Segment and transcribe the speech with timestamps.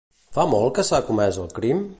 [0.37, 1.89] Fa molt que s'ha comès el crim?